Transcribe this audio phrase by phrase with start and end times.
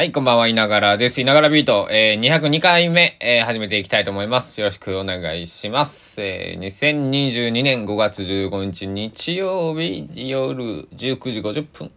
[0.00, 1.20] はい、こんばんは、いながらです。
[1.20, 4.58] いながらビート、えー、202回目、えー、始めていきたいと思います。
[4.58, 6.22] よろしくお願いします。
[6.22, 11.92] えー、2022年5月15日日曜日、夜19時50分、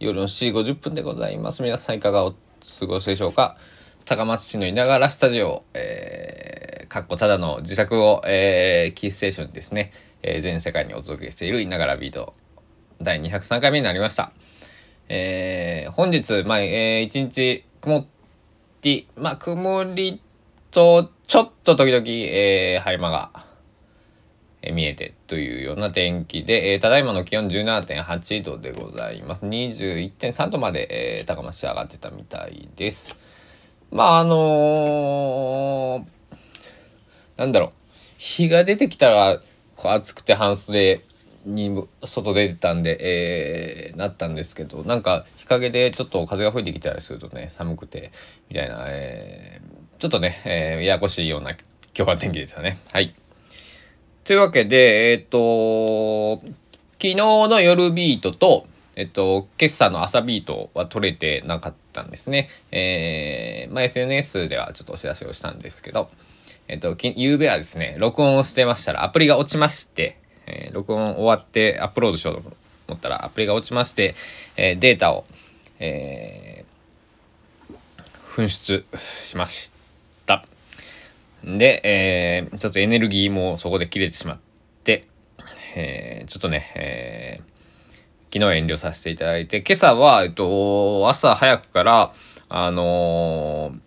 [0.00, 1.62] 夜の7時50分でございます。
[1.62, 2.32] 皆さんいかがお
[2.80, 3.56] 過ごしでしょうか？
[4.04, 9.92] 高松市のいながらスタジオ、えー、かっこただの自宅を、えー、キーステーションにですね、
[10.24, 12.34] えー、全世界にお届けしているいながらビート、
[13.00, 14.32] 第203回目になりました。
[15.08, 18.06] えー、本日、まあ、えー、一日曇っ
[18.80, 20.20] て、まあ、曇り
[20.70, 23.30] と、ちょっと時々、えー、晴れ間が、
[24.62, 29.44] えー、見えてというような天気で、えー、ただいまの気温17.8度でございます。
[29.44, 33.14] 21.3度まで、えー、高松市上がってたみたいです。
[33.90, 37.72] まあ、あのー、なんだろう。
[38.18, 39.40] 日が出てきたら、
[39.76, 41.02] こう暑くて半袖
[41.44, 48.12] に外出てたんで、えー、なったんですけどなんか日陰でちょっと風が吹いてきたりするとね寒くて
[48.48, 51.50] みたいな、えー、ちょっとね、えー、ややこしいような
[51.94, 52.78] 今日は天気でしたね。
[52.90, 53.14] はい。
[54.24, 56.36] というわけで、えっ、と、
[56.92, 58.66] 昨日の夜ビートと、
[58.96, 62.48] えっと、今朝の朝ビートは取れてなかったんですね。
[62.70, 66.08] えー、まあ、SNS ではちょっとお知らせをしたんですけど、
[66.68, 72.56] えっと、ゆうべはですね、録音をしてましたらアプリが落ちまして、えー、録音終わってアップロードしようと
[72.88, 74.14] 思ったらアプリが落ちまして、
[74.56, 75.24] えー、データを、
[75.78, 77.74] えー、
[78.34, 79.72] 紛失しまし
[80.26, 80.44] た。
[81.44, 84.38] で、えー、ちょっとエネルギーもそこで切れてしまっ
[84.84, 85.06] て、
[85.74, 92.12] えー、ちょっとね、えー、昨日遠慮させていただいて、今朝は、えっと、朝早くから、
[92.48, 93.80] あのー、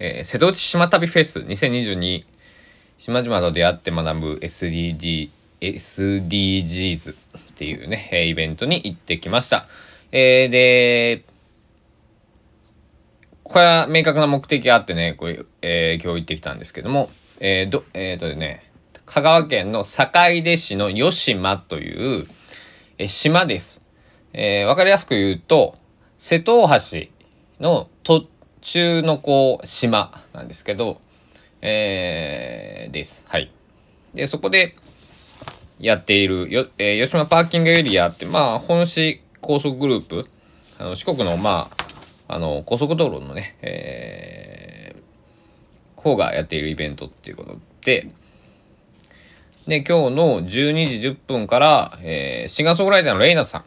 [0.00, 2.24] えー、瀬戸内島旅フェス2022
[3.02, 7.16] 島々と出会って学ぶ SDG SDGs っ
[7.56, 9.66] ていうね、イベントに行ってきました。
[10.12, 11.24] えー、で、
[13.42, 18.70] これは明確な目的があってね、こうえー、今日行ってきたんですけども、えー、ど、えー、とね、
[19.04, 22.28] 香川県の坂出市の吉島という、
[22.98, 23.82] え島です。
[24.32, 25.74] えー、かりやすく言うと、
[26.18, 27.08] 瀬戸大橋
[27.58, 28.28] の途
[28.60, 31.00] 中のこう、島なんですけど、
[31.62, 33.24] えー、です。
[33.28, 33.50] はい。
[34.14, 34.74] で、そこで
[35.78, 40.26] やっているよ、えー、吉島パーキングエリアって、まあ、本市高速グループ、
[40.78, 41.70] あの四国の、ま
[42.28, 48.08] あ、あの、高速道路のね、えー、方がやっているイベントっていうことで、
[49.66, 50.46] で、今日の12
[51.00, 53.64] 時10分から、えー、シンガーソングライターのレイナさ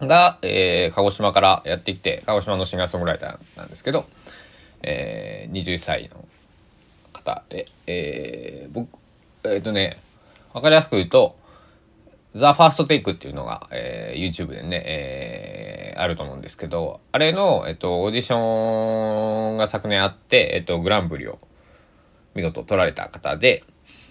[0.00, 4.06] んが、えー、鹿児島からやってきて、鹿児島のシンガーソングライターなんですけど、
[4.82, 6.24] えー、21歳の
[7.48, 8.98] で、えー、僕、
[9.44, 9.98] えっ、ー、とね、
[10.52, 11.36] わかりやすく言うと、
[12.34, 21.38] ザ・ファーストテイクっていうのが、えー、YouTube でね、えー、あると思うんですけど、あれの、えっと、オーディションが昨年あって、えっと、グランプリを
[22.34, 23.64] 見事取られた方で、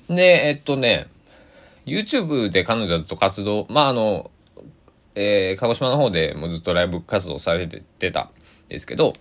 [0.09, 1.07] で、えっとね、
[1.85, 4.31] YouTube で彼女はずっと活動、まあ、あの、
[5.15, 8.29] えー、鹿児島の方でもずっとライブ活動されてたん
[8.67, 9.13] ですけど、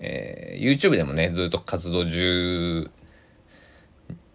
[0.00, 2.90] えー、YouTube でもね、ずっと活動中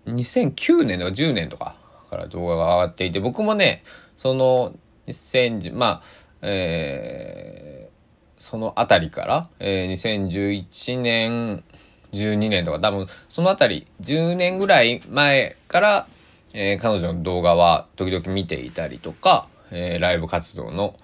[0.05, 1.75] 2009年とか10年とか
[2.09, 3.83] から動画が上がっていて僕もね
[4.17, 4.73] その
[5.07, 6.01] 2010まあ
[6.47, 11.63] えー、その辺りから、えー、2011年
[12.11, 16.07] 12年とか多分その辺り10年ぐらい前から、
[16.53, 20.95] えー、彼女の動画は時々見ていたりとか、えー、ライブ活動の、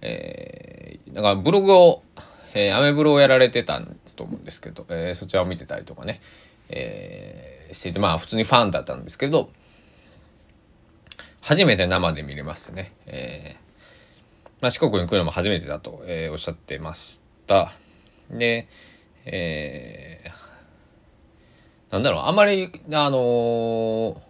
[0.00, 2.02] えー、だからブログを、
[2.54, 3.82] えー、アメブロをやられてた
[4.14, 6.20] と思うんですけど、えー、そちらを見てたりとかね、
[6.68, 9.50] えーしててまあ普通にファンだったんですけど
[11.40, 13.68] 初めて生で見れましてね、えー
[14.60, 17.72] まあ、四国に来るのも初めてだと、えー、おっしゃってました。
[18.30, 18.68] で
[19.24, 24.20] えー、なんだろうあんまりあのー、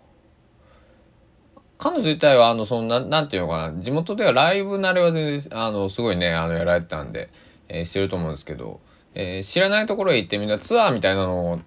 [1.78, 7.30] 彼女自体はあのそのなんなんていうのかな地元ではライブ慣れは全然あのすごいねあのやられてたんで、
[7.68, 8.80] えー、してると思うんですけど、
[9.14, 11.60] えー、知らないところへ行ってみんなツアーみたいなのを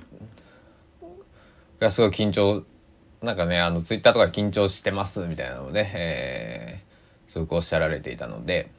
[1.82, 2.64] がすごい緊張。
[3.22, 8.72] なんかねあのツイッターとか緊張してますみたいなので、えー、すごくおっしゃられていたので、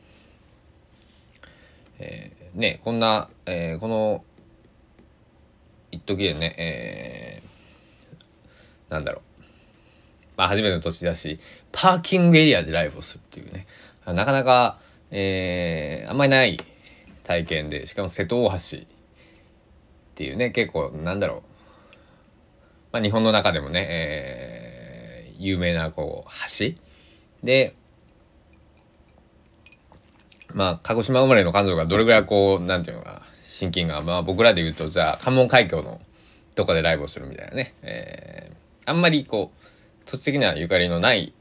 [2.00, 4.25] えー、ねこんな、えー、この
[5.93, 9.43] 一時でね、えー、なんだろう。
[10.37, 11.38] まあ初めての土地だし
[11.70, 13.66] パーキングエリアでライブをするっていうね。
[14.06, 14.81] なかなか、
[15.12, 16.58] えー、あんまりない
[17.22, 18.81] 体験でしかも瀬戸大橋っ
[20.16, 21.51] ていうね結構なんだろう。
[22.92, 26.74] まあ、日本の中でもね、えー、有名なこう橋
[27.42, 27.74] で
[30.54, 35.98] まあ、鹿児島生まれの彼女がどれぐらいこう、なんていうのか、親近感、まあ僕らで言うと、じゃあ関門海峡の
[36.54, 37.74] どこでライブをするみたいなね。
[37.80, 39.62] えー、あんまりこう、
[40.04, 41.32] 土地的なゆかりのない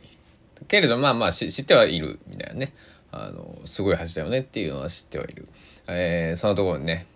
[0.68, 2.74] けれどまあまあ知ってはいるみたいなね
[3.12, 5.48] あのすごい橋だよねっていうのは知ってはいる、
[5.88, 7.08] えー、そのところにね、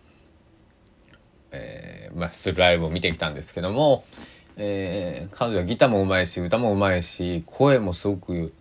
[1.56, 4.06] えー、まあするライブを見てきたんですけども、
[4.58, 8.54] えー、彼女はギターもうまいし歌もうまいし声もすごく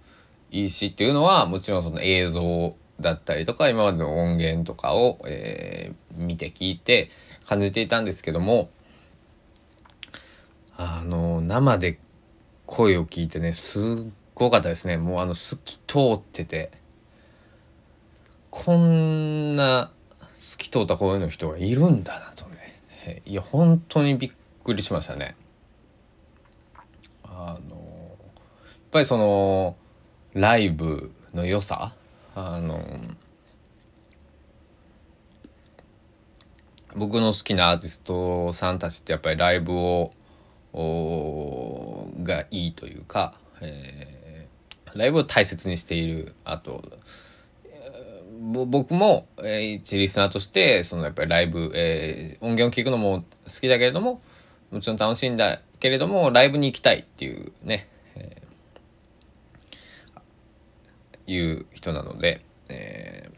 [0.50, 7.10] いいしっていうのはもちろんその映像だったりとか今までの音源とかを、えー、見て聞いて
[7.46, 8.70] 感じていたんですけども
[10.76, 11.98] あの生で
[12.66, 13.84] 声を聞いてねすっ
[14.34, 14.96] ごかったですね。
[14.96, 16.70] もうあの透き通ってて
[18.50, 19.92] こんな
[20.36, 22.63] 透き通った声の人がいるんだなとね。
[23.26, 24.30] いや本当にびっ
[24.62, 25.36] くりしましたね。
[27.24, 27.86] あのやっ
[28.90, 29.76] ぱりその
[30.34, 31.94] ライブの良さ
[32.34, 32.80] あの
[36.96, 40.12] 僕の好きなアーティストさんたちってやっぱりライブを
[42.22, 46.82] がいいというか、えー、ライブを大切にしているあと
[48.66, 54.20] 僕も、えー、一リスナーとしてそのやっぱりライブ、えー、音源を聴くのも好きだけれども
[54.70, 63.30] もちろん楽しいんだけれどもライブに行きたいっていうね、えー、いう人なので、え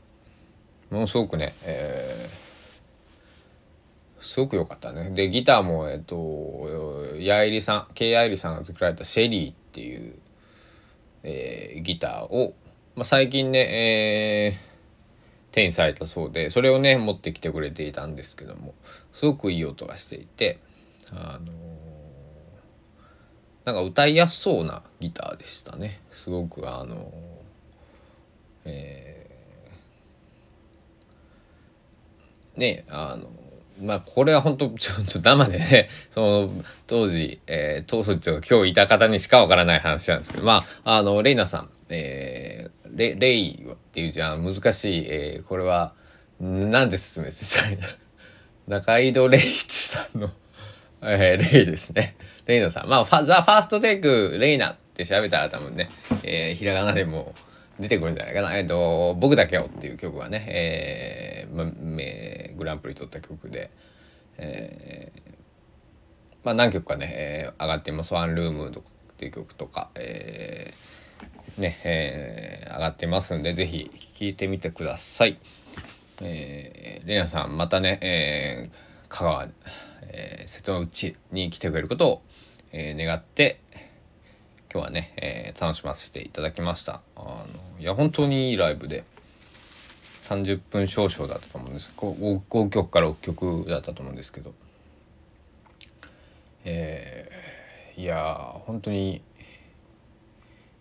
[0.91, 2.47] ー、ものすごくね、えー
[4.27, 5.11] すごく良かったね。
[5.11, 6.69] で、ギターも、えっと、
[7.19, 10.15] やいりさん、K やいりさんが作られたシェリーっていう、
[11.23, 12.55] えー、ギターを、
[12.97, 14.76] まあ、最近ね、えー、
[15.57, 18.75] 手にされたそうで、それをね、持ってきてくれていたんですけども、
[19.15, 20.59] すごくいい音がしていて、
[21.11, 21.51] あのー、
[23.65, 26.03] なんか歌いやすそうなギターでしたね。
[26.11, 27.09] すごく、あのー、
[28.67, 33.31] えー、ね、あの
[33.81, 36.51] まあこれは本当ちょっと生でね その
[36.87, 43.67] 当時、えー、当時と今日いた方にしかわからない話なんですけどまああのレイナさん、えー、レレイ
[43.97, 45.95] っていうじゃ難しい、えー、これは
[46.39, 47.79] 何で説明したいい
[48.67, 50.29] 中井戸レイチさんの、
[51.01, 52.15] えー、レイですね。
[52.45, 52.89] レイナさん。
[52.91, 55.89] まあファザ・ファーストテイクレイナって調べたら多分ね、
[56.25, 57.33] えー、ひらがなでも
[57.81, 58.55] 出てくるんじゃないかな。
[58.59, 63.71] えっと、僕だけよっていう曲はね、えー、ま、グランプリ取った曲で、
[64.37, 65.33] えー、
[66.45, 68.13] まあ何曲かね、えー、上がっています。
[68.13, 71.06] ワンルームとかっていう曲とか、えー、
[71.59, 75.39] ね、えー、上がってますんで、ぜひ聴いてみてください。
[76.21, 79.49] えー、レナさん、またね、えー、香川、
[80.03, 82.23] えー、瀬戸内に来てくれることを、
[82.73, 83.61] えー、願って、
[84.73, 87.01] 今日はね、えー、楽しませていただきました。
[87.17, 87.47] あの
[87.81, 89.05] いや本当にいいライブで
[90.23, 91.91] 30分少々だったと思うんです。
[91.97, 94.53] 5, 5曲から6曲だったと思うんですけど。
[96.65, 99.23] えー、いや本当に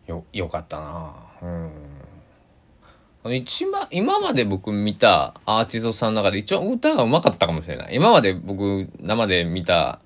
[0.07, 1.13] よよかったな。
[1.41, 3.35] うん。
[3.35, 7.95] 一番今まで僕見たアーティストさんの中で一番歌がうまかったかもしれない。
[7.95, 9.99] 今まで僕生で見た、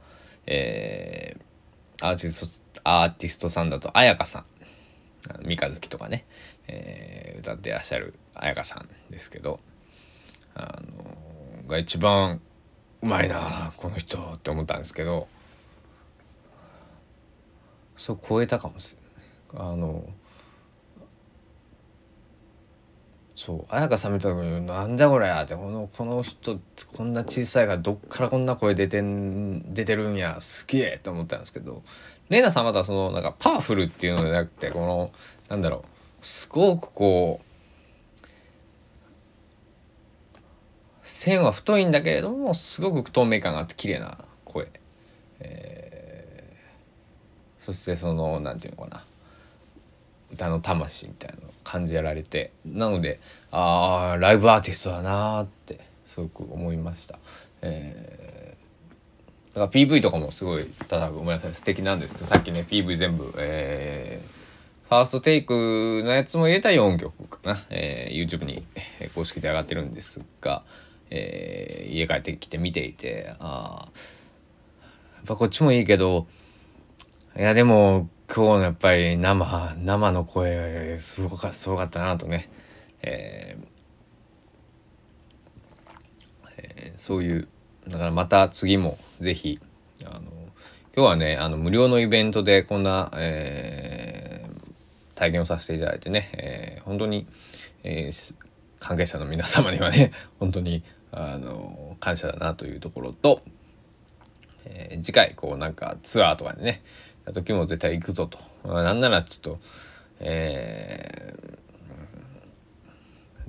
[0.46, 4.46] えー、アーティストアーティストさんだと彩香さん。
[5.44, 6.26] 三日月とかね、
[6.68, 9.60] えー、歌ってらっしゃる彩香さんですけど
[10.56, 10.82] あ
[11.62, 12.42] のが一番
[13.02, 15.28] うまいなこの人って思ったんですけど
[17.98, 19.09] そう超えたかもしれない。
[19.56, 20.08] あの
[23.36, 26.60] そう彩香さん見た時に「なんじゃこりゃ」ってこのこの人
[26.94, 31.82] こんな小さいからどっからこんな声出てん出てるんやすげえと思ったんですけど
[32.28, 35.12] レイナさんまたそのなんかパワフルっていうのじゃなくてこの
[35.48, 35.86] なんだろ
[36.22, 37.46] うすごくこう
[41.02, 44.68] 線は太いんだけれどもすごく透明感があって綺麗な声、
[45.40, 49.06] えー、そしてそのなんていうのかな。
[50.32, 53.20] 歌の魂みたいなの感じられてなので
[53.52, 57.20] ああライブアーティストだなってすごく思いました。
[57.62, 58.20] えー
[59.50, 68.64] だから PV とかもすごいただごめんなさい素敵なんですけどさっきね PV 全部えー、ファーストテイクのやつも入れた4曲かな、えー、YouTube に
[69.16, 70.64] 公式で上がってるんですが、
[71.10, 73.88] えー、家帰ってきて見ていてあ
[75.16, 76.28] やっぱこっちもいいけど
[77.36, 82.48] いやでも今日のやっぱり生生の声すごかすごかったなとね、
[83.02, 83.66] えー
[86.58, 87.48] えー、そういう
[87.88, 89.60] だからまた次も是非
[90.06, 90.22] あの
[90.96, 96.30] 今日はねあの無料のイベントでこんな、えー、体験をさせていただいてね、
[96.78, 97.26] えー、本当に、
[97.84, 98.36] えー、
[98.80, 103.42] 関係者の皆様にはね 本当にあの感謝だなというところと、
[104.66, 106.84] えー、次回こうなんかツアーとかでね
[107.34, 109.60] 時も絶対行くぞと、なんならちょっと
[110.20, 111.34] え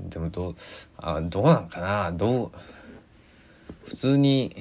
[0.01, 0.55] ー、でもどう
[0.99, 2.13] あどうなんかな。
[2.13, 2.51] どう
[3.85, 4.55] 普通に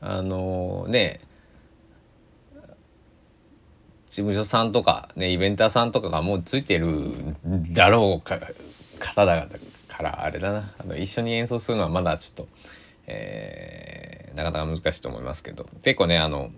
[0.00, 1.20] あのね
[4.08, 7.12] 事務所さんとかねイベンターさんとかがもうついてる
[7.44, 8.38] だろうか
[8.98, 9.46] 方だ
[9.88, 10.72] からあれだな。
[10.78, 12.48] あの一緒に演奏するのはまだちょっと、
[13.06, 15.68] えー、なかなか難しいと思いますけど。
[15.82, 16.50] 結構ねあの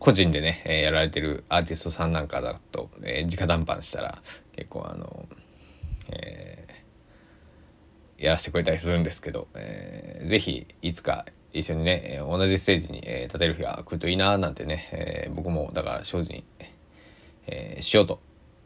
[0.00, 4.18] 個人でね、え、やられてるアーティストさんなんかだと、えー、直談判したら
[4.56, 5.28] 結構あの、
[6.08, 16.44] えー、やらせてくれたりするんですけど、えー、ぜひいつか一緒にね同じステージに、え立てる日が来るといいななんてね、えー、僕もだから精進、
[17.46, 18.20] え、しようと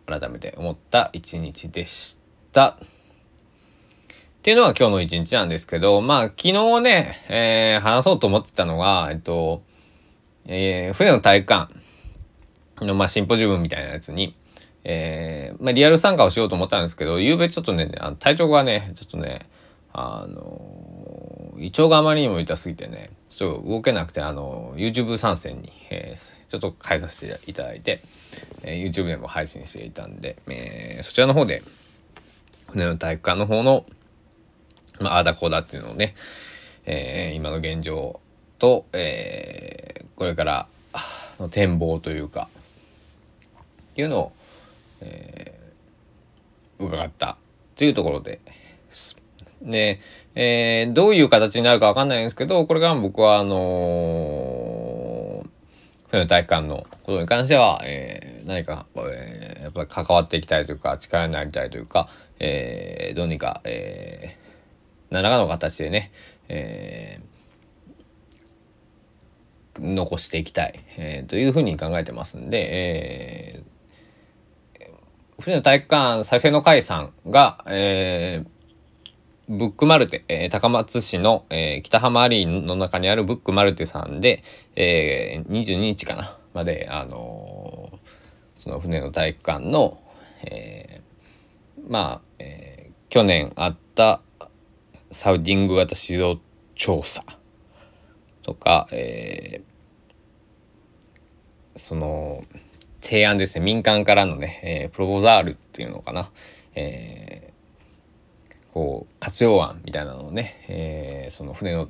[0.07, 2.17] 改めて思った一日でし
[2.53, 2.79] た。
[2.79, 2.79] っ
[4.43, 9.63] ていうのが今日の一日なんですけど、まあ昨日ね、え、話そうと思ってたのが、えっと、
[10.47, 11.75] えー、船の体育館
[12.85, 14.37] の、まあ、シンポジウムみたいなやつに、
[14.85, 19.49] えー、まあ、リアル参加をしようと思ったんですけど、夕べちょっとね、あの体調がね、ちょっとね、
[19.97, 28.03] あの胃腸があまりにも痛すぎてねちょっと動けなくてあの YouTube 参戦に、えー、ちょっと変えさせていただいて、
[28.65, 31.63] えー、YouTube でも配信していたんで、えー、そちらの方で
[32.73, 33.87] 船の体育館の方の、
[34.99, 36.17] まあ、あだこうだっていうのをね、
[36.87, 38.21] えー、今の現状を
[38.65, 40.67] と、えー、これから
[41.39, 42.49] の展望というか
[43.93, 44.33] っていうのを、
[45.03, 47.37] えー、伺った
[47.77, 48.41] というところで
[48.89, 49.19] す。
[49.61, 50.01] で、
[50.35, 55.47] えー、どういう形になるかわかんないんですけど、これからも僕は、あのー、
[56.09, 62.09] 船の体育館のことに関しては、えー、何か、えー、やっぱり関わっていきたいというか、力になりたいというか、
[62.41, 66.11] えー、どうにか、えー、何らかの形でね、
[66.49, 67.34] えー、
[69.79, 78.49] 残していきたい、えー、というふうに考えてますんで、えー、船の体育館再生の会さんが、えー、
[79.49, 84.43] ブックマルテ、えー、高松市の、えー、北浜アリーの中にあるブックマルテさんで、
[84.75, 87.99] えー、22日かなまで、あのー、
[88.57, 90.01] その船の体育館の、
[90.45, 94.23] えー、まあ、えー、去年あった
[95.11, 96.39] サウディング型市場
[96.75, 97.25] 調査
[98.45, 102.45] とか、えー、その
[103.01, 103.65] 提案ですね。
[103.65, 106.31] 民間からのね、えー、プロポザールっていうのかな、
[106.77, 107.45] えー
[108.75, 111.89] こう活用案みたいなのをね、えー、その船の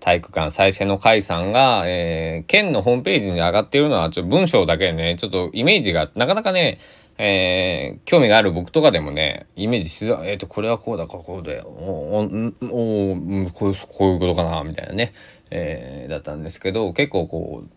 [0.00, 6.78] 体育館再生の会さんが、えー、県のホームページに上がっているのはちょっと文章だけでねちょっとイメージがなかなかね
[7.20, 15.12] えー、興味がある僕とかでもねイメージしづらいえっ、ー、とこれはこうだこうだよおおおこうこういうことかなみたいなね、
[15.50, 17.68] えー、だったんですけど結構こう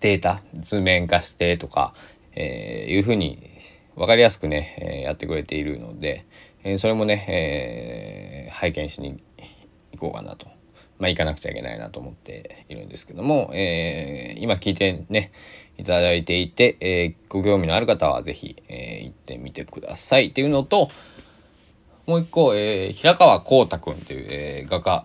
[0.00, 1.94] データ図面化してとか、
[2.32, 3.50] えー、いうふうに
[3.94, 6.26] 分かりやすくね、えー、やってくれているので、
[6.64, 9.22] えー、それもね、えー、拝見しに
[9.92, 10.46] 行こうかなと。
[10.98, 15.32] まあ、行かなくちゃいけないなと思っているんですけども、えー、今聞いてね
[15.76, 20.90] いただいていて、えー、ご興味のある方は是非、えー、行ってみてくださいっていうのと
[22.06, 25.04] もう一個、えー、平川光太くんっていう、え、画家、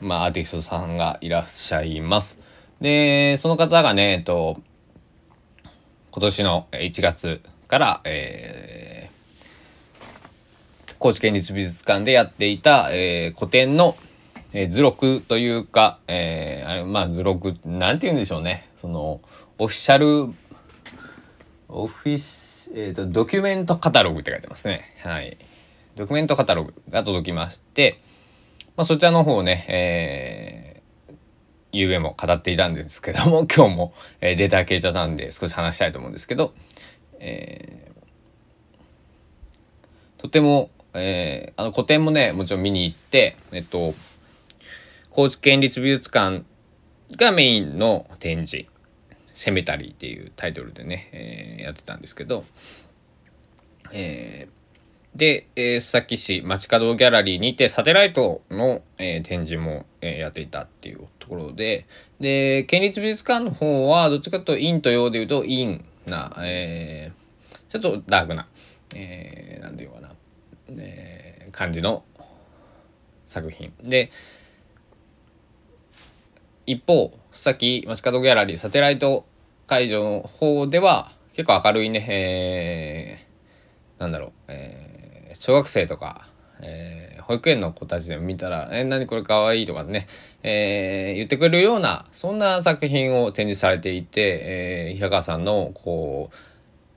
[0.00, 2.38] まあ、アーティストさんがいらっしゃいます。
[2.80, 4.60] でその方がね、えっと、
[6.10, 13.96] 今年の1月から、えー、高知県立美術館でやっていた、えー、古典の、
[14.52, 18.68] えー、図録というか、えー、あれまあ図録なんて言うんでしょうね。
[18.76, 19.20] その
[19.58, 20.34] オフィシャル
[21.68, 24.84] オフィス、えーと、ドキュメントカタログって書いてますね。
[25.02, 25.36] はい。
[25.96, 28.00] ドキュメントカタログが届きまして、
[28.76, 31.14] まあ、そちらの方ね、えー、
[31.72, 36.52] ゆうべも語っていたんですけども 今日も、えー、データ消えちゃったんで少し話したいと思うんですけど、
[37.20, 43.94] えー、とても、えー、あの個展もねもちろん見に行ってえっと
[45.10, 46.42] 高知県立美術館
[47.12, 48.66] がメインの展示
[49.32, 52.44] 「セメタリー」っていうタイトルでね、えー、やってたんですけど、
[53.92, 54.53] えー、
[55.14, 61.86] で、えー、須崎市街角ギャラリーにてサテライトの、えー、展示も、えー、やっていたっていうところで。
[62.20, 68.46] で県立美術館の方はどっちかというと陰と陽でいうと陰な、えー、ちょっとダークな、
[68.94, 70.10] えー、なんていうかな、
[70.78, 72.04] えー、感じの
[73.26, 73.72] 作品。
[73.82, 74.10] で
[76.66, 79.26] 一方さっき街角ギャラリーサテライト
[79.66, 84.93] 会場の方では結構明るいね、えー、なんだろう、えー、
[85.34, 86.26] 小学生とか、
[86.60, 90.06] えー、保育園の子たちでも見たら「えー、何これかわいい」とかね、
[90.42, 96.30] えー、言ってくれるようなそんな作品を展示されていて、えー、平川さんのこ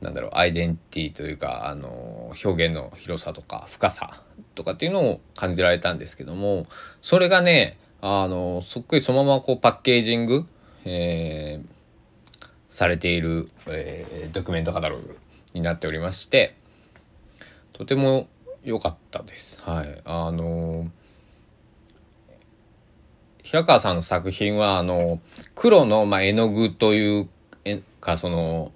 [0.02, 4.22] うなんだろうアイデンティティというかあの表現の広さとか深さ
[4.56, 6.68] とかっていうのを感じられたんですけども
[7.02, 10.46] それがねあのそっくりそのままこうパッケージング、
[10.86, 15.18] えー、されている、えー、ドキュメントカタログ
[15.54, 16.56] になっておりまして
[17.78, 18.28] とても
[18.64, 19.62] 良かったです。
[19.62, 20.90] はい、あの
[23.44, 25.22] 平川さんの作品はあの
[25.54, 27.30] 黒の、まあ、絵の具という
[28.02, 28.72] かその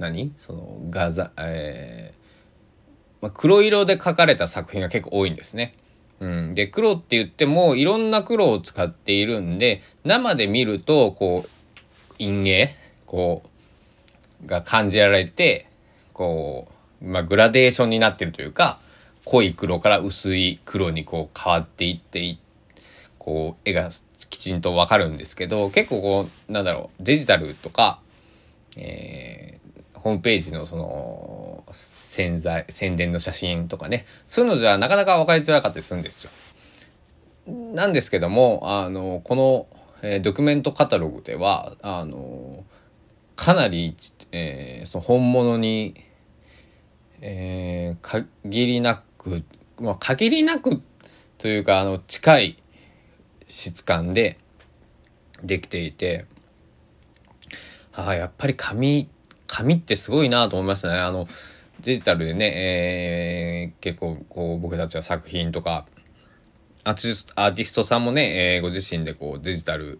[0.00, 0.32] 何？
[0.36, 5.76] その画材、えーまあ、黒色で描かれた作品が結構多いんですね。
[6.18, 12.76] うん、で黒って言ってもいろんな黒を使っているんで生で見るとこう陰影
[13.06, 13.44] こ
[14.44, 15.68] うが感じられて
[16.12, 18.78] こう、まあ、グラデーションになってるというか
[19.24, 22.36] 濃い黒から薄い黒にこう変わっていって
[23.18, 23.90] こう絵が
[24.30, 28.00] きちんとわかるんですけど結構こうなんだろうデジタルとか、
[28.76, 36.30] えー、ホームページのその宣材宣伝の写真とかねそういうのじゃなかなか分かりづらかったりするんですよ。
[37.74, 39.66] なんですけどもあのこの、
[40.02, 42.64] えー、ドキュメントカタログではあの
[43.36, 43.96] かなり、
[44.32, 45.94] えー、その本物に、
[47.20, 49.44] えー、限りなく、
[49.78, 50.82] まあ、限りなく
[51.38, 52.56] というかあの近い
[53.46, 54.38] 質感で
[55.42, 56.26] できていて
[57.92, 59.08] あやっぱり紙
[59.46, 60.94] 紙ってすごいなと思いましたね。
[60.94, 61.26] あの
[61.80, 65.86] デジタルでね、えー、結構こう僕たちは作品とか
[66.84, 66.94] アー
[67.54, 69.98] ティストさんもね、えー、ご自身でこうデジタル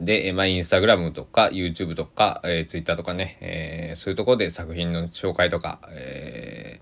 [0.00, 6.80] で、まあ、インスタグラムとか YouTube とか、えー、Twitter とかね、えー、そういうとこで作品の紹介とか、え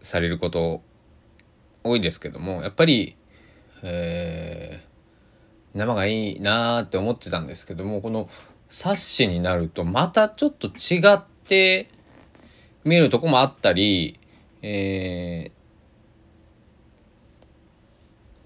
[0.00, 0.82] ー、されること
[1.82, 3.16] 多いですけどもやっぱり、
[3.82, 8.28] えー、生がいいなーって思ってたんですけどもこの
[8.68, 11.88] 冊子になるとまたちょっと違って
[12.84, 14.20] 見えるとこもあったり、
[14.60, 15.52] えー、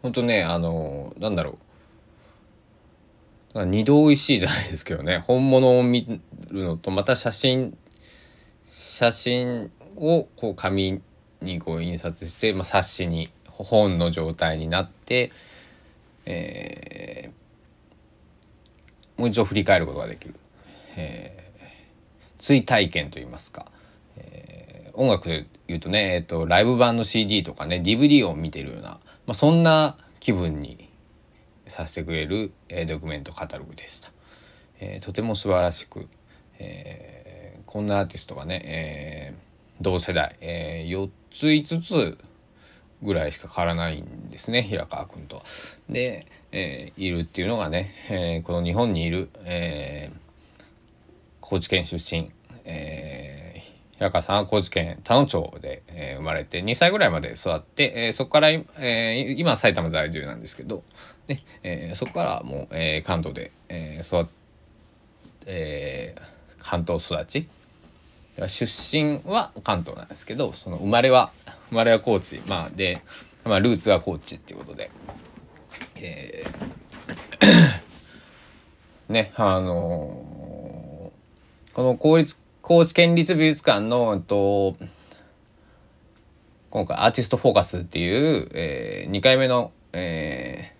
[0.03, 1.68] ほんとねあのなんだろう。
[3.65, 5.19] 二度おいしいじゃないですけどね。
[5.27, 7.77] 本物を見るのとまた写真
[8.65, 11.01] 写真をこう紙
[11.41, 15.33] にこう印刷して、まあ、冊子に本の状態になって、
[16.27, 20.35] えー、もう一度振り返ることができる、
[20.97, 21.65] えー、
[22.39, 23.67] 追体験といいますか、
[24.17, 30.88] えー、音楽で言うとね、えーと、ライブ版の CD とかね DVD を見てるような、まあ、そんな気分に
[31.69, 34.11] させてくれる、えー、ドキュメントカタログでした。
[34.81, 36.09] えー、とても素晴らしく、
[36.59, 39.35] えー、こんなアーティストがね、え、
[39.81, 42.19] 同世代、えー、4つ5つ
[43.03, 45.43] ぐらいしか変わらないんですね平川君と。
[45.89, 50.17] で、えー、いるっていうのがね、えー、この日本にいる、えー、
[51.41, 52.33] 高知県出身、
[52.65, 60.83] えー、平川さんは高知県田野町で、えー、生まれて2歳ぐらいまで育って、えー、そこから、えー、今埼玉在住なんですけど、
[61.29, 64.31] ねえー、そこからもう、えー、関東で、えー、育、
[65.47, 66.23] えー、
[66.59, 67.49] 関東育ち。
[68.47, 71.33] 出身は関東なんですけどその生まれは
[71.71, 73.03] 生まれは高知まあで、
[73.45, 74.91] まあ、ルーツは高知っていうことで、
[75.97, 84.77] えー、 ねあのー、この公立高知県立美術館のえっと
[86.71, 90.75] 今回アーティストフォーカスっていう、えー、2回目の、え、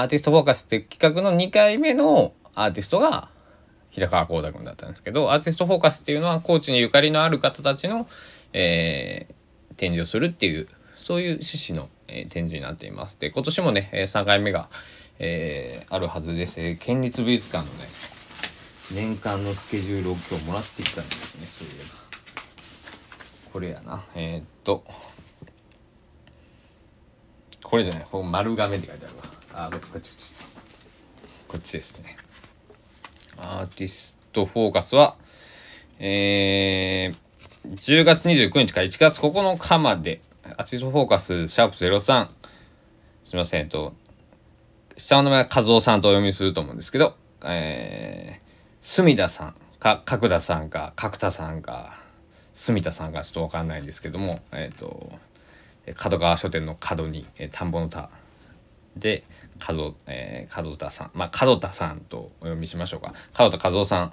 [0.00, 3.28] アーティストフォーカスっていう企画の2回目のアーティストが
[3.90, 8.08] 平川光太君だったんですけどアーティストフォーカスっていうのは高知にゆかりのある方たちの、
[8.52, 13.18] えー、展示をするっていうそういう趣旨の、えー、展示になっています。
[13.18, 14.70] で今年もね3回目が、
[15.18, 17.88] えー、あるはずです、えー、県立美術館のね
[18.92, 21.46] 年間のスケジュールを今日もらってきたんですね。
[21.46, 23.52] そういえば。
[23.52, 24.04] これやな。
[24.14, 24.84] えー、っと。
[27.62, 28.06] これじゃない。
[28.24, 29.39] 丸亀って書いてあるわ。
[29.52, 30.10] あこっちこっち
[31.48, 31.72] こっち。
[31.72, 32.16] ですね。
[33.36, 35.16] アーティストフォーカスは、
[35.98, 42.28] えー、10月29日から1月9日まで、アーティストフォーカス、シャープ03、
[43.24, 43.94] すみません、えっと、
[44.96, 48.48] 下の名前は和夫さんとお読みすると思うんですけど、えー、
[48.80, 51.98] 隅田さんか、角田さんか、角田さんか、
[52.52, 55.18] 住田さんかちょっとわかんないんですけども、えっ、ー、と、
[55.96, 58.10] 角川書店の角に、えー、田んぼの田
[58.96, 59.24] で、
[59.60, 61.10] 角、えー、角田さん。
[61.14, 63.14] まあ、角田さんとお読みしましょうか。
[63.32, 64.12] 角田和夫さん。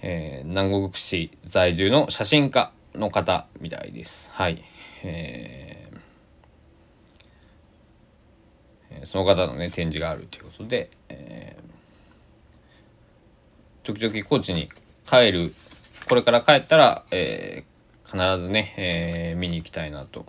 [0.00, 4.30] えー、南国市在住の写真家の方みたいです。
[4.32, 4.62] はい。
[5.02, 14.68] えー、その方のね、展示があるということで、えー、時々高知に
[15.04, 15.52] 帰る、
[16.08, 20.26] これから帰ったら、えー、必ずね、えー、見に行きたいなと、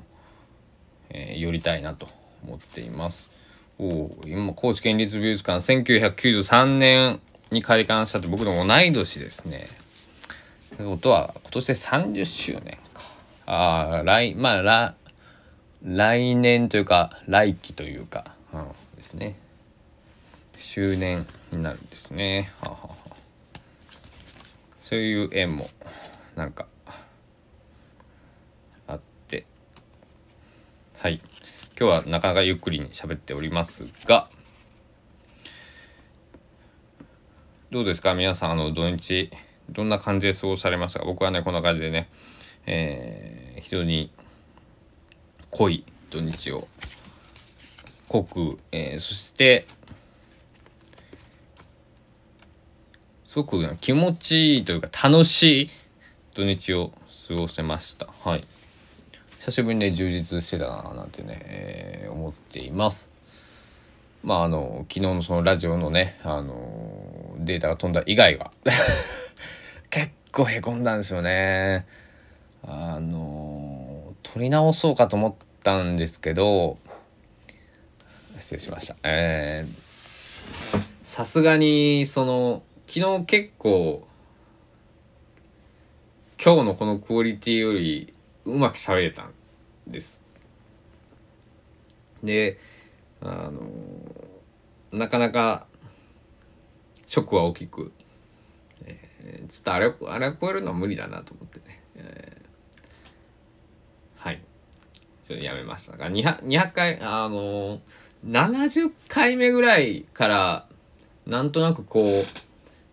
[1.09, 2.07] えー、寄りたいなと
[2.45, 3.31] 思っています。
[3.79, 7.19] お今、高知県立美術館1993年
[7.51, 9.65] に開館したって僕の同い年ですね。
[10.77, 13.03] ということは、今年で30周年か。
[13.45, 14.95] ああ、来、まあ、来、
[15.83, 19.35] 来年というか、来期というか、うん、ですね。
[20.57, 22.51] 周年になるんですね。
[22.61, 22.89] ははは
[24.79, 25.69] そういう縁も、
[26.35, 26.65] なんか、
[28.87, 29.45] あって。
[30.97, 31.21] はい。
[31.79, 34.29] 今日はなかなかゆっくりに喋っておりますが、
[37.71, 38.15] どうですか？
[38.15, 39.29] 皆さん、あの、土日、
[39.69, 41.05] どんな感じで過ごされましたか？
[41.05, 42.09] 僕はね、こんな感じでね、
[42.65, 44.11] えー、非常に
[45.51, 46.67] 濃い土日を
[48.09, 49.65] 濃く、えー、そして、
[53.25, 55.69] すごく気持ちいいというか楽しい
[56.35, 56.91] 土日を
[57.29, 58.07] 過ごせました。
[58.25, 58.41] はい。
[59.39, 63.09] 久しぶりにね、充実してたななんてね、えー、思っています。
[64.21, 68.51] まああの昨日のそのラジオのねあのデータが飛んだ以外は
[69.89, 71.85] 結構へこんだんですよね。
[72.67, 76.77] あの撮り直そうかと思ったんですけど
[78.39, 78.97] 失礼しました。
[79.03, 79.65] え
[81.01, 84.05] さすがにその昨日結構
[86.43, 88.13] 今日のこのクオリティより
[88.49, 89.33] うまく喋れたん
[89.87, 90.23] です。
[92.23, 92.57] で
[93.21, 93.61] あの
[94.91, 95.67] なかなか
[97.07, 97.91] ショックは大きく、
[98.85, 104.41] えー、ちょっとあれあれを超えるのは無理だなと思ってね、えー、はい。
[105.23, 105.97] ちょっとやめました。
[105.97, 107.79] が 200, 200回あの
[108.25, 110.67] 70回目ぐらいから
[111.25, 112.25] なんとなくこう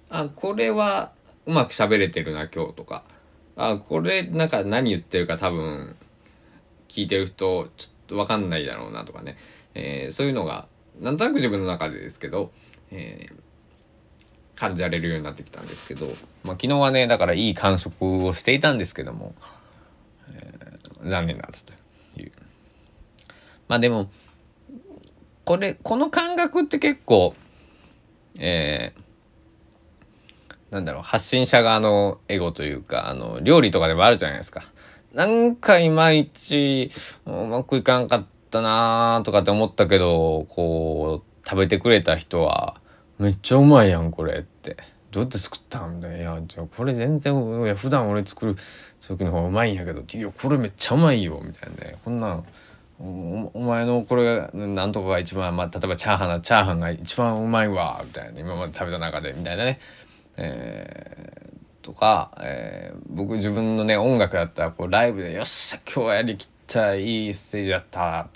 [0.09, 1.13] あこれは
[1.47, 3.05] うまく喋れてるな今日とか。
[3.57, 5.97] あこれなんか何言ってるか多分
[6.89, 9.37] 聞いてる人ちょっと分かんないだろうなとかね
[9.79, 10.67] えー、そういうのが
[11.01, 12.51] なんとなく自分の中でですけど、
[12.91, 16.07] えー、感じられるようになってきたんですけど、
[16.45, 19.35] まあ、昨日はねだからいい感触をしていたんですけども、
[20.33, 21.63] えー、残念だった
[22.15, 22.33] という。
[23.69, 24.11] まあでも
[25.45, 27.35] これこの感覚って結構
[28.39, 29.03] えー、
[30.71, 34.63] なんだろう発信者側のエゴというかあの料理とかでもあるじゃないですか。
[35.15, 36.91] なんかいまいち
[37.25, 42.77] うまくいかんかったなーとかって思ったけどこう食べてくれた人は
[43.19, 44.77] めっちゃうまいやんこれって。
[45.13, 48.57] どうやって作ったんだよいやじゃこれ全然いや普段俺作る
[49.01, 51.97] 時の方がうまいんやけどいやこれめっちゃうまいよみたいなね。
[52.05, 52.45] こんなん
[52.99, 59.81] お前のこれなんとかが一番、まあ、例えばチャーハンなチャーハンが一番うまいわみたいな今まで食べた中でみたいなね、
[60.37, 68.29] えー、とか、えー、僕自分のね音楽だったらこうライブでよっしゃ今日はやりきちゃいいステージだった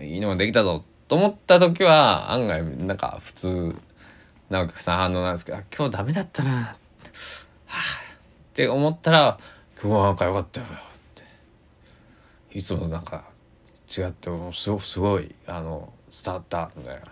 [0.00, 3.74] いいのができたぞと思った時は案外なんか普通
[4.50, 6.76] なお客さん反応なんですけど今日ダメだったな、は
[7.68, 9.38] あ、って思ったら
[9.80, 11.22] 今日はなんか良かったよって。
[12.58, 13.24] いつもなんか
[13.88, 17.02] 違ってすごすごいあの伝わったみたいな。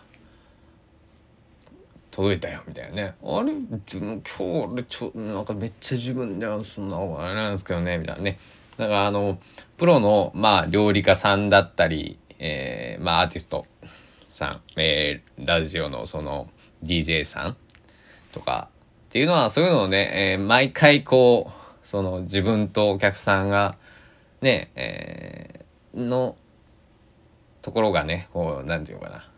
[2.17, 3.15] 届いたよみたいなね。
[3.23, 8.39] あれ今日俺ちょなんかめっちゃ自分ではそんなあれなんですけどねみたいなね。
[8.79, 9.39] だからあの
[9.77, 13.67] プロのまあ料理家さんだったり、えー、まあアーティスト
[14.31, 16.49] さん、えー、ラジオのその
[16.83, 17.57] DJ さん
[18.33, 18.71] とか
[19.09, 23.77] っていうのはそういうのをね、えー、毎回こうその自分とお客さんが
[24.41, 26.35] ねえー、の
[27.61, 29.36] ところがねこう何て言うのかな。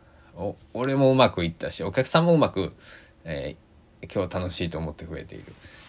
[0.73, 2.73] 俺もうまくいったしお客さんもうまく、
[3.25, 5.45] えー、今日楽しいと思ってくれている、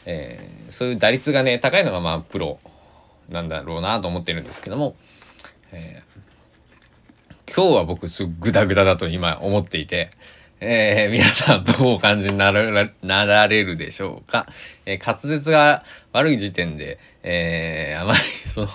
[0.05, 2.59] えー、そういう打率がね高いのがまあプロ
[3.29, 4.95] なんだろうなと思ってるんですけども、
[5.71, 10.09] えー、今日は僕すぐダグダだと今思っていて、
[10.59, 14.47] えー、皆さんどうお感じにならなられるでしょうか、
[14.85, 18.67] えー、滑舌が悪い時点で、えー、あまりその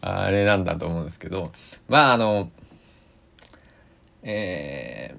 [0.00, 1.52] あれなんだと思うんですけど
[1.88, 2.50] まああの
[4.26, 5.14] え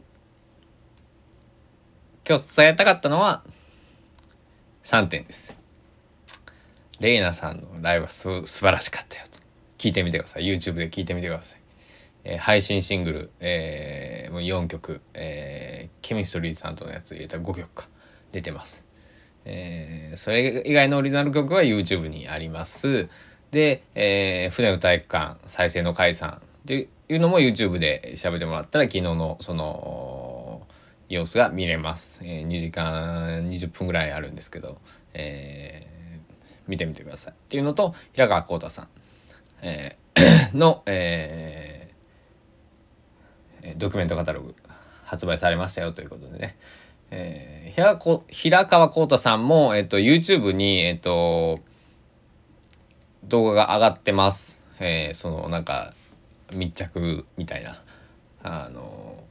[2.24, 3.44] ー、今日伝えたかったのは
[4.84, 5.54] 3点です。
[7.00, 9.40] レイナさんのライブはす素晴らしかったよと。
[9.78, 10.46] 聞いてみてください。
[10.46, 11.60] YouTube で聞いてみてください。
[12.24, 17.88] えー、配信シングル、えー、もう4曲、えー、ケミストリーさんとのやつ入れた5曲か
[18.32, 18.88] 出てます。
[19.46, 23.08] えー、それ以外のオリジナル曲は YouTube にあります。
[23.52, 30.62] で、えー、船の体育館再生の解散っていうのも YouTube で喋ってもらったら昨日のその
[31.08, 32.22] 様子が見れます。
[32.24, 34.80] えー、2時間20分ぐらいあるんですけど、
[35.14, 36.36] えー、
[36.68, 37.34] 見てみてください。
[37.34, 38.88] っていうのと平川浩太さん、
[39.62, 44.56] えー、 の、えー、ドキュメントカタログ
[45.04, 46.58] 発売されましたよということでね。
[47.12, 51.60] えー、平川浩太さんも、えっと、YouTube に、えっと、
[53.26, 54.60] 動画が上がってます。
[54.80, 55.94] えー、そのなんか
[56.54, 57.82] 密着みたいな
[58.44, 59.24] あの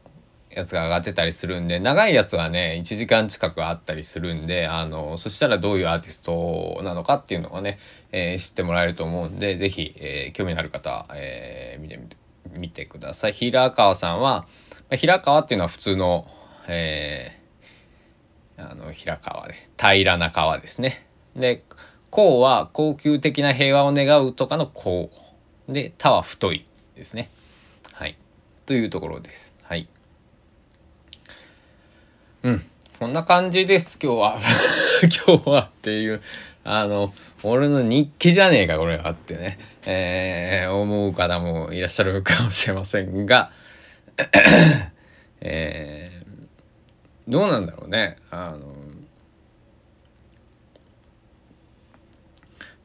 [0.51, 7.79] やつが上がってたりするんで長いやつはね1時間近くあったりするんであのそしたらどういうアーティストなのかっていうのをね、
[8.13, 12.17] えー、知ってもらえると思うんで是非、えー、興味のある方は、えー、見てみて
[12.59, 13.33] 見てください。
[13.33, 14.47] 平川さんは
[14.91, 16.29] 平川っていうのは普通の、
[16.69, 21.07] えー、あの平川で平らな川ですね。
[21.35, 21.65] で
[22.11, 25.11] 甲は高級的な平和を願うとかの甲
[25.69, 26.65] で田は太い
[26.97, 27.31] ですね。
[27.93, 28.17] はい。
[28.67, 29.55] というところです。
[29.63, 29.89] はい。
[32.43, 32.63] うん。
[32.99, 34.39] こんな感じです、今日は。
[35.27, 36.23] 今日はっていう、
[36.63, 43.51] あの、俺の日記じゃねえか、これはってね、えー、思う方もいらっしゃるかもしれませんが、
[45.41, 48.17] えー、どうなんだろうね。
[48.31, 48.84] あの、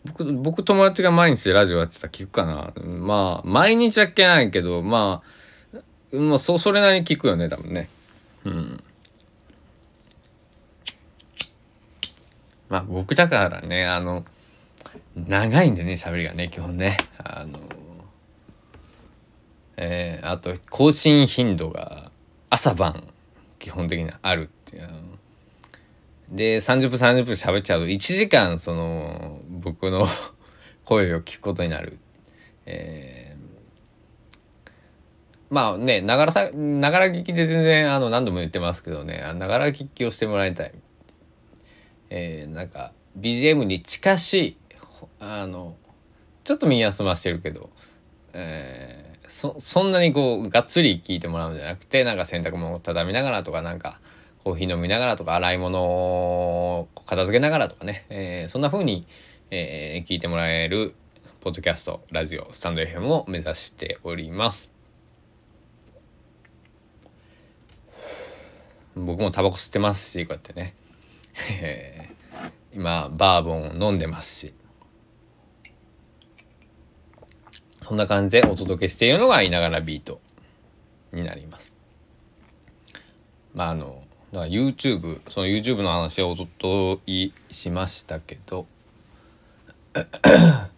[0.06, 2.74] 僕、僕友達が毎日ラジオやってたら聞くかな。
[2.86, 5.22] まあ、毎日は聞けないけど、ま
[6.14, 7.90] あ、もうそ、それなりに聞くよね、多分ね。
[8.46, 8.84] うん。
[12.70, 14.26] まあ、僕だからね、あの、
[15.16, 16.98] 長いんでね、喋りがね、基本ね。
[17.18, 17.60] あの、
[19.76, 22.12] えー、あと、更新頻度が
[22.50, 23.04] 朝晩、
[23.60, 24.88] 基本的にあるっていう。
[26.32, 30.08] で30分30分喋っちゃうと1時間その僕の
[30.86, 31.98] 声を聞くことになる。
[32.65, 34.65] えー、
[35.50, 40.74] まあねながらさながら聞きで全然あの何度も言ってますけどねながら聞きをしてもらいたい。
[42.12, 44.58] えー、なんか BGM に近しい
[45.19, 45.76] あの
[46.43, 47.69] ちょっと耳休ましてるけど、
[48.34, 54.00] えー、そそんなにこうがっつり聞いてもらうんじゃなくてなんか洗濯物を畳みながらとかなんか
[54.43, 59.06] コーヒー飲みながらとか洗い物を片付けながらとかね、えー、そんな風に、
[59.52, 60.94] えー、聞いてもらえる
[61.42, 64.70] ポッドキャストラジオスタンド FM を目指しております。
[68.96, 70.76] 僕もタバコ吸ってますしこうやってね。
[72.76, 74.54] 今バーボンを飲んでますし。
[77.82, 80.22] そんな感じでお届けしているのがいながらビート
[81.12, 81.74] になります。
[83.56, 88.68] まああのだから YouTube その YouTube の話をおとといしましたけど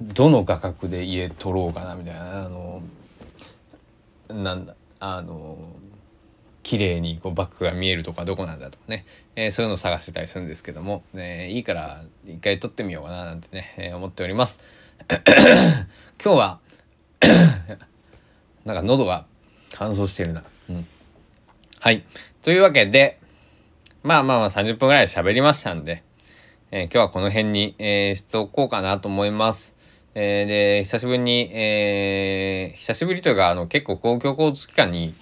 [0.00, 2.82] どの画角で家撮ろうかなみたいなあの
[4.28, 5.58] なんだあの
[6.62, 14.60] 綺麗にこうバックが見えるとかどこなんだとかね、えー、そういうのを探してたりするんですけども、えー、いいから一回撮ってみようかななんてね、えー、思っております。
[16.22, 16.60] 今日は
[18.64, 19.26] なんか喉が
[19.72, 20.86] 乾燥してるな、うん、
[21.80, 22.04] はい。
[22.42, 23.18] というわけで、
[24.04, 26.04] まあまあまあ30分ぐらい喋りましたんで、
[26.74, 29.76] えー、今日はこの辺に、えー、しておこうかなと思います。
[30.14, 35.12] えー、で、久しぶりに、えー、久しぶりというか、あの、結構公共交通機関に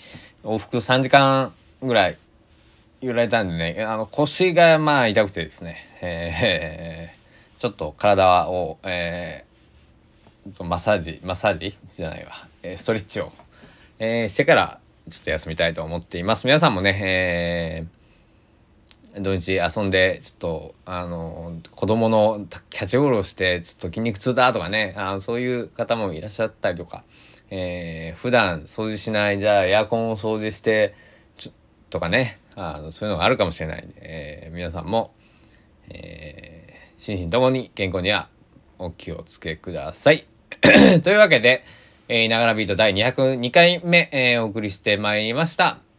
[0.44, 2.18] 往復3時間ぐらい
[3.00, 12.30] 揺られたんでね、あの、腰がまあ痛くてですね、えー、 ちょっと体を、えー、マッサージ、マッサージじゃないわ、
[12.62, 13.32] えー、ストレッチを、
[13.98, 14.78] えー、してから、
[15.10, 16.46] ちょっと休みたいと思っています。
[16.46, 17.99] 皆さんもね、えー、
[19.18, 27.05] 土日遊んで、ちょっと、あの、子供のキャッチボールをして、ちょっと筋肉痛だとかね、あそういう方もいらっしゃったりとか、
[27.51, 30.94] えー、普段掃除しない、じゃあエアコンを掃除して、
[31.90, 35.12] とかね、あのそういうのがあるかもしれない、えー、皆さんも、
[35.88, 38.29] えー、心身ともに健康には
[38.79, 40.27] お気をつけください。
[41.03, 41.64] というわけで、
[42.09, 45.89] えー、ながらビート第202回目、えー、お送りしてまいりました。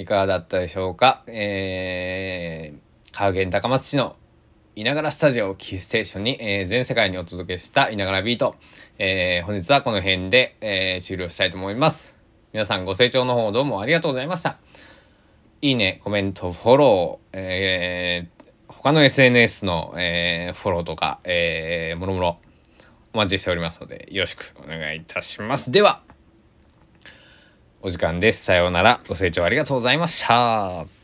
[0.00, 1.24] いかがだったでしょうか？
[1.26, 4.16] えー、川源高松市の
[4.74, 8.54] いながらスタジオキーステーションに、えー、全世界にお届けしたいながらビート。
[8.98, 12.16] えー、本日はこの辺で、えー、終了したいと思います。
[12.54, 14.56] 皆さんご清聴の方どうもありがとうございました。
[15.60, 22.38] いいね、コメント、フォロー、えー、他の SNS の、えー、フォローとか、えー、もろもろ
[23.12, 25.70] お待ちしておりますので、よろしくお願いいたします。
[25.70, 26.00] では、
[27.82, 28.44] お時間です。
[28.44, 29.00] さようなら。
[29.08, 30.99] ご清聴ありがとうございました。